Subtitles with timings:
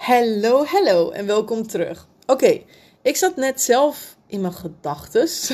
[0.00, 2.06] Hallo, hallo en welkom terug.
[2.26, 2.62] Oké,
[3.02, 5.52] ik zat net zelf in mijn gedachtes.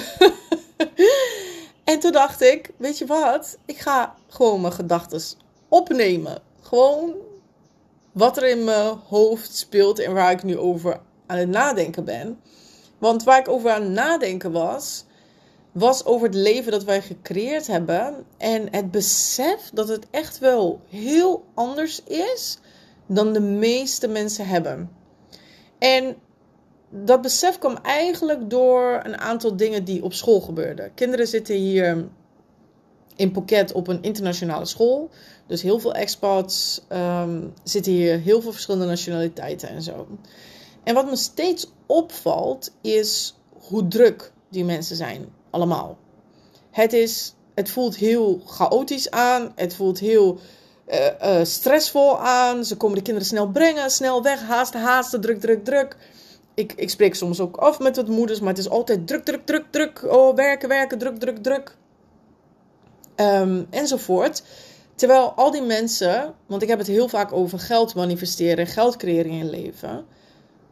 [1.84, 3.58] en toen dacht ik, weet je wat?
[3.64, 5.36] Ik ga gewoon mijn gedachtes
[5.68, 6.42] opnemen.
[6.60, 7.14] Gewoon
[8.12, 12.40] wat er in mijn hoofd speelt en waar ik nu over aan het nadenken ben.
[12.98, 15.04] Want waar ik over aan het nadenken was,
[15.72, 18.26] was over het leven dat wij gecreëerd hebben.
[18.36, 22.58] En het besef dat het echt wel heel anders is
[23.06, 24.90] dan de meeste mensen hebben.
[25.78, 26.16] En
[26.90, 30.94] dat besef kwam eigenlijk door een aantal dingen die op school gebeurden.
[30.94, 32.08] Kinderen zitten hier
[33.16, 35.10] in Phuket op een internationale school.
[35.46, 40.06] Dus heel veel expats um, zitten hier, heel veel verschillende nationaliteiten en zo.
[40.82, 43.34] En wat me steeds opvalt is
[43.68, 45.98] hoe druk die mensen zijn, allemaal.
[46.70, 50.38] Het, is, het voelt heel chaotisch aan, het voelt heel
[50.88, 52.64] uh, uh, stressvol aan.
[52.64, 55.96] Ze komen de kinderen snel brengen, snel weg, haasten, haasten, druk, druk, druk.
[56.54, 59.46] Ik, ik spreek soms ook af met wat moeders, maar het is altijd druk, druk,
[59.46, 60.04] druk, druk.
[60.04, 61.76] Oh, werken, werken, druk, druk, druk.
[63.16, 64.42] Um, enzovoort.
[64.94, 69.30] Terwijl al die mensen, want ik heb het heel vaak over geld manifesteren, geld creëren
[69.30, 70.06] in leven,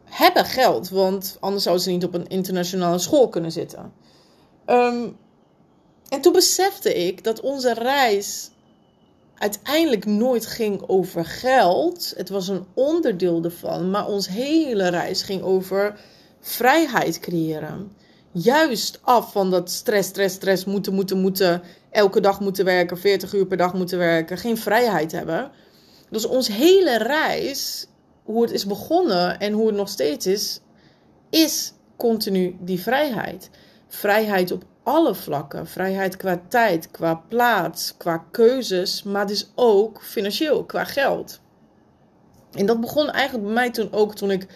[0.03, 3.93] hebben geld, want anders zouden ze niet op een internationale school kunnen zitten.
[4.65, 5.17] Um,
[6.09, 8.51] en toen besefte ik dat onze reis
[9.37, 12.13] uiteindelijk nooit ging over geld.
[12.17, 13.89] Het was een onderdeel ervan.
[13.89, 15.99] Maar ons hele reis ging over
[16.39, 17.91] vrijheid creëren.
[18.31, 21.61] Juist af van dat stress, stress, stress, moeten, moeten, moeten.
[21.91, 24.37] Elke dag moeten werken, 40 uur per dag moeten werken.
[24.37, 25.51] Geen vrijheid hebben.
[26.09, 27.87] Dus ons hele reis,
[28.23, 30.59] hoe het is begonnen en hoe het nog steeds is,
[31.29, 33.49] is continu die vrijheid.
[33.87, 35.67] Vrijheid op alle vlakken.
[35.67, 41.39] Vrijheid qua tijd, qua plaats, qua keuzes, maar dus ook financieel, qua geld.
[42.51, 44.47] En dat begon eigenlijk bij mij toen ook toen ik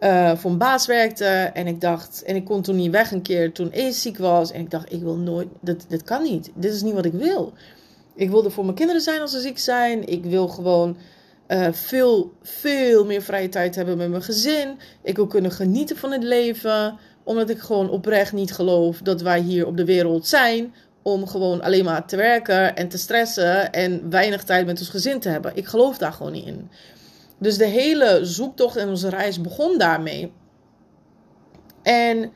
[0.00, 1.24] uh, voor een baas werkte.
[1.54, 4.52] En ik dacht, en ik kon toen niet weg een keer toen ik ziek was.
[4.52, 6.50] En ik dacht, ik wil nooit, dit, dit kan niet.
[6.54, 7.52] Dit is niet wat ik wil.
[8.14, 10.08] Ik wilde voor mijn kinderen zijn als ze ziek zijn.
[10.08, 10.96] Ik wil gewoon
[11.48, 14.78] uh, veel, veel meer vrije tijd hebben met mijn gezin.
[15.02, 16.98] Ik wil kunnen genieten van het leven
[17.30, 21.62] omdat ik gewoon oprecht niet geloof dat wij hier op de wereld zijn om gewoon
[21.62, 25.56] alleen maar te werken en te stressen en weinig tijd met ons gezin te hebben.
[25.56, 26.70] Ik geloof daar gewoon niet in.
[27.38, 30.32] Dus de hele zoektocht en onze reis begon daarmee.
[31.82, 32.32] En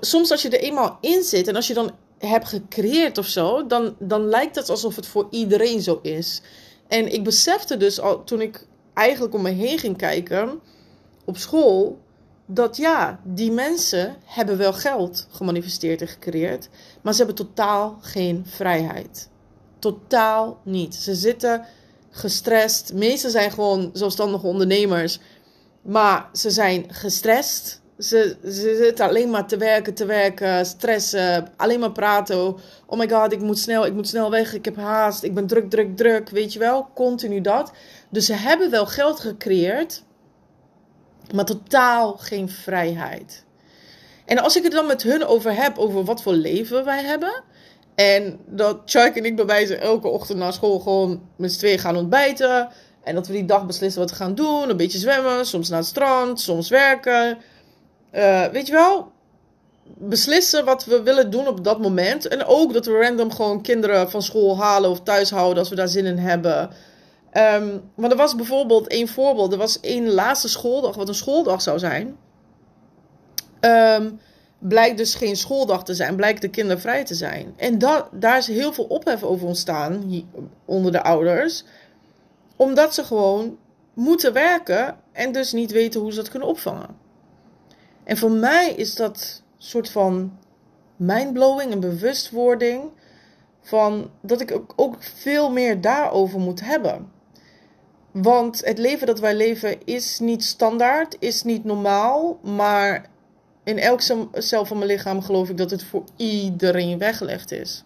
[0.00, 3.66] soms als je er eenmaal in zit en als je dan hebt gecreëerd of zo,
[3.66, 6.42] dan, dan lijkt het alsof het voor iedereen zo is.
[6.88, 10.60] En ik besefte dus al toen ik eigenlijk om me heen ging kijken
[11.24, 11.98] op school
[12.52, 16.68] dat ja, die mensen hebben wel geld gemanifesteerd en gecreëerd,
[17.02, 19.28] maar ze hebben totaal geen vrijheid.
[19.78, 20.94] Totaal niet.
[20.94, 21.64] Ze zitten
[22.10, 22.92] gestrest.
[22.94, 25.20] Meesten zijn gewoon zelfstandige ondernemers,
[25.82, 27.80] maar ze zijn gestrest.
[27.98, 32.56] Ze, ze zitten alleen maar te werken, te werken, stressen, alleen maar praten.
[32.86, 35.46] Oh my god, ik moet snel, ik moet snel weg, ik heb haast, ik ben
[35.46, 36.28] druk, druk, druk.
[36.28, 37.72] Weet je wel, continu dat.
[38.10, 40.02] Dus ze hebben wel geld gecreëerd,
[41.32, 43.44] maar totaal geen vrijheid.
[44.24, 47.42] En als ik het dan met hun over heb, over wat voor leven wij hebben.
[47.94, 51.78] En dat Chuck en ik bij wijze elke ochtend na school gewoon met z'n tweeën
[51.78, 52.68] gaan ontbijten.
[53.02, 54.70] En dat we die dag beslissen wat we gaan doen.
[54.70, 57.38] Een beetje zwemmen, soms naar het strand, soms werken.
[58.14, 59.12] Uh, weet je wel,
[59.84, 62.28] beslissen wat we willen doen op dat moment.
[62.28, 65.74] En ook dat we random gewoon kinderen van school halen of thuis houden als we
[65.74, 66.70] daar zin in hebben.
[67.32, 69.52] Um, maar er was bijvoorbeeld één voorbeeld.
[69.52, 72.16] Er was één laatste schooldag, wat een schooldag zou zijn.
[73.60, 74.20] Um,
[74.58, 77.54] blijkt dus geen schooldag te zijn, blijkt de kinderen vrij te zijn.
[77.56, 77.78] En
[78.12, 80.24] daar is heel veel ophef over ontstaan
[80.64, 81.64] onder de ouders.
[82.56, 83.58] Omdat ze gewoon
[83.94, 86.96] moeten werken en dus niet weten hoe ze dat kunnen opvangen.
[88.04, 90.38] En voor mij is dat soort van
[90.96, 92.82] mindblowing, een bewustwording
[93.62, 97.18] van dat ik ook veel meer daarover moet hebben.
[98.12, 102.38] Want het leven dat wij leven is niet standaard, is niet normaal.
[102.42, 103.08] Maar
[103.64, 104.00] in elk
[104.32, 107.84] cel van mijn lichaam geloof ik dat het voor iedereen weggelegd is.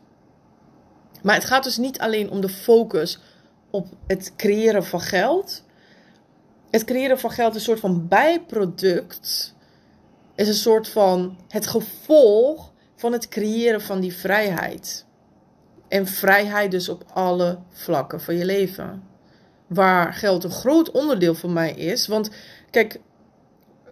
[1.23, 3.19] Maar het gaat dus niet alleen om de focus
[3.71, 5.65] op het creëren van geld.
[6.71, 9.55] Het creëren van geld is een soort van bijproduct.
[10.35, 15.07] Is een soort van het gevolg van het creëren van die vrijheid.
[15.89, 19.13] En vrijheid dus op alle vlakken van je leven
[19.67, 22.07] waar geld een groot onderdeel van mij is.
[22.07, 22.31] Want
[22.71, 23.01] kijk,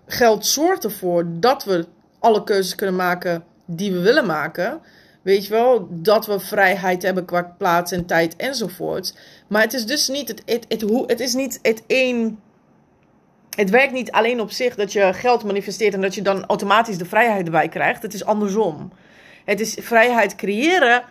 [0.07, 1.87] geld zorgt ervoor dat we
[2.19, 4.81] alle keuzes kunnen maken die we willen maken.
[5.23, 9.15] Weet je wel, dat we vrijheid hebben qua plaats en tijd enzovoort.
[9.49, 12.39] Maar het is dus niet het, het, het, het, het is niet het één
[13.57, 16.99] het werkt niet alleen op zich dat je geld manifesteert en dat je dan automatisch
[16.99, 18.03] de vrijheid erbij krijgt.
[18.03, 18.93] Het is andersom.
[19.45, 21.03] Het is vrijheid creëren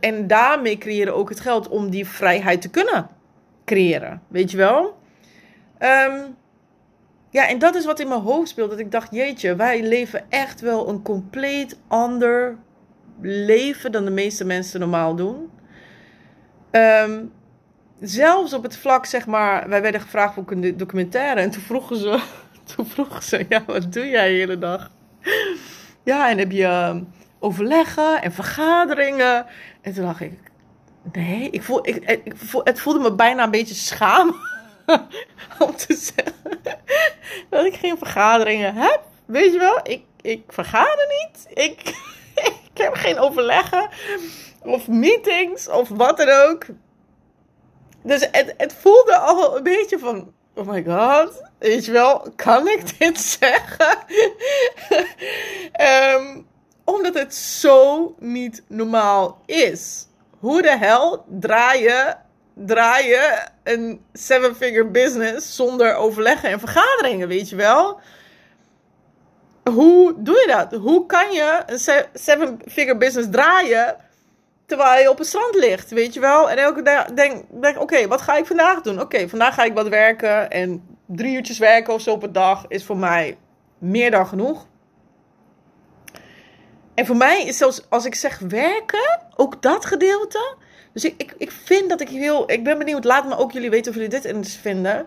[0.00, 3.08] en daarmee creëren ook het geld om die vrijheid te kunnen
[3.70, 4.22] creëren.
[4.28, 4.98] Weet je wel?
[5.78, 6.20] Ehm,
[7.30, 8.70] ja, en dat is wat in mijn hoofd speelt.
[8.70, 12.56] Dat ik dacht, jeetje, wij leven echt wel een compleet ander
[13.20, 15.50] leven dan de meeste mensen normaal doen.
[16.70, 17.24] Ehm,
[18.00, 21.40] zelfs op het vlak, zeg maar, wij werden gevraagd voor een documentaire.
[21.40, 22.22] En toen vroegen ze,
[22.74, 24.90] toen vroegen ze, ja, wat doe jij de hele dag?
[26.02, 27.02] Ja, en heb je ehm,
[27.38, 29.46] overleggen en vergaderingen?
[29.80, 30.49] En toen dacht ik,
[31.12, 34.36] nee, ik voel, ik, voel, het voelde me bijna een beetje schaam
[35.58, 36.60] om te zeggen
[37.48, 39.00] dat ik geen vergaderingen heb.
[39.26, 41.46] Weet je wel, ik, ik vergader niet.
[41.48, 41.80] Ik,
[42.72, 43.88] ik heb geen overleggen
[44.62, 46.66] of meetings of wat dan ook.
[48.02, 52.68] Dus het, het voelde al een beetje van, oh my god, weet je wel, kan
[52.68, 53.98] ik dit zeggen?
[55.80, 56.46] um,
[56.84, 60.06] omdat het zo niet normaal is.
[60.40, 62.14] Hoe de hel draai je,
[62.54, 68.00] draai je een seven-figure business zonder overleggen en vergaderingen, weet je wel?
[69.64, 70.80] Hoe doe je dat?
[70.80, 73.96] Hoe kan je een seven-figure business draaien
[74.66, 76.50] terwijl je op het strand ligt, weet je wel?
[76.50, 79.00] En elke dag denk, denk oké, wat ga ik vandaag doen?
[79.00, 82.64] Oké, vandaag ga ik wat werken en drie uurtjes werken of zo op een dag
[82.68, 83.38] is voor mij
[83.78, 84.66] meer dan genoeg.
[87.00, 90.56] En voor mij is zelfs als ik zeg werken, ook dat gedeelte.
[90.92, 92.50] Dus ik, ik, ik vind dat ik heel.
[92.50, 95.06] Ik ben benieuwd, laat me ook jullie weten of jullie dit vinden.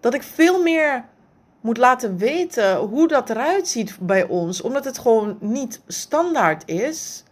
[0.00, 1.04] Dat ik veel meer
[1.60, 4.60] moet laten weten hoe dat eruit ziet bij ons.
[4.60, 7.22] Omdat het gewoon niet standaard is.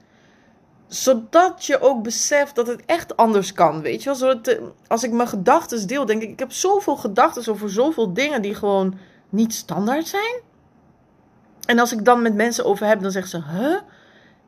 [0.86, 3.80] Zodat je ook beseft dat het echt anders kan.
[3.80, 4.40] Weet je wel?
[4.86, 8.54] Als ik mijn gedachten deel, denk ik: ik heb zoveel gedachten over zoveel dingen die
[8.54, 8.98] gewoon
[9.28, 10.44] niet standaard zijn.
[11.66, 13.76] En als ik dan met mensen over heb, dan zeggen ze: Huh?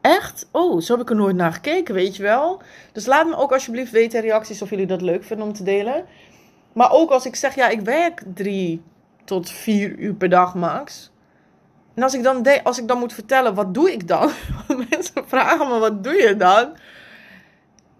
[0.01, 0.49] Echt?
[0.53, 2.63] Oh, zo heb ik er nooit naar gekeken, weet je wel?
[2.93, 6.05] Dus laat me ook alsjeblieft weten reacties of jullie dat leuk vinden om te delen.
[6.73, 8.83] Maar ook als ik zeg: Ja, ik werk drie
[9.25, 11.11] tot vier uur per dag max.
[11.95, 14.31] En als ik dan, de, als ik dan moet vertellen, wat doe ik dan?
[14.91, 16.77] Mensen vragen me: Wat doe je dan?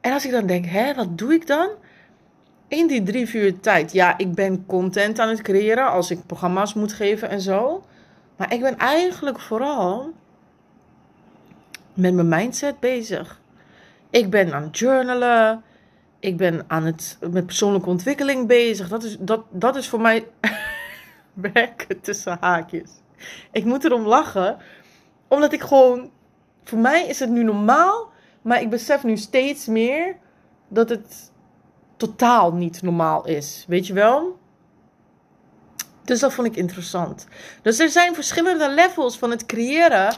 [0.01, 1.69] En als ik dan denk: Hè, wat doe ik dan?
[2.69, 6.75] In die drie, uur tijd, ja, ik ben content aan het creëren als ik programma's
[6.75, 7.85] moet geven en zo.
[8.39, 10.13] Maar ik ben eigenlijk vooral
[11.95, 13.41] met mijn mindset bezig.
[14.11, 15.63] Ik ben aan het journalen.
[16.19, 18.89] Ik ben aan het met persoonlijke ontwikkeling bezig.
[18.89, 20.29] Dat is, dat, dat is voor mij
[21.53, 22.91] werken tussen haakjes.
[23.53, 24.57] Ik moet erom lachen,
[25.29, 26.11] omdat ik gewoon.
[26.65, 28.11] Voor mij is het nu normaal,
[28.43, 30.17] maar ik besef nu steeds meer
[30.69, 31.33] dat het
[31.97, 33.65] totaal niet normaal is.
[33.69, 34.39] Weet je wel?
[36.09, 37.27] Dus dat vond ik interessant.
[37.63, 40.17] Dus er zijn verschillende levels van het creëren.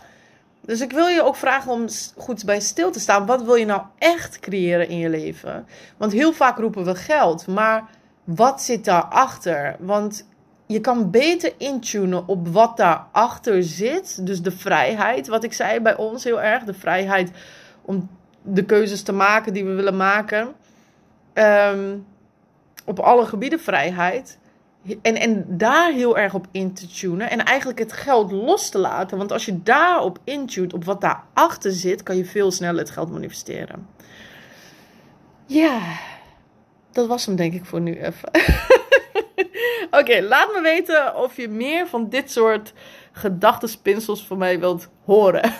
[0.60, 3.26] Dus ik wil je ook vragen om goed bij stil te staan.
[3.26, 5.66] Wat wil je nou echt creëren in je leven?
[5.96, 7.88] Want heel vaak roepen we geld, maar
[8.24, 9.76] wat zit daarachter?
[9.78, 10.26] Want
[10.66, 14.26] je kan beter intunen op wat daarachter zit.
[14.26, 16.64] Dus de vrijheid, wat ik zei bij ons heel erg.
[16.64, 17.30] De vrijheid
[17.82, 18.08] om
[18.42, 20.54] de keuzes te maken die we willen maken.
[21.32, 21.96] Ehm,
[22.84, 24.38] op alle gebieden vrijheid.
[25.02, 27.30] En, en daar heel erg op in te tunen.
[27.30, 29.18] En eigenlijk het geld los te laten.
[29.18, 33.10] Want als je daarop intunt, op wat daarachter zit, kan je veel sneller het geld
[33.10, 33.88] manifesteren.
[35.46, 35.80] Ja,
[36.92, 38.30] dat was hem denk ik voor nu even.
[40.00, 42.72] Oké, laat me weten of je meer van dit soort
[43.12, 45.54] gedachtenspinsels van mij wilt horen.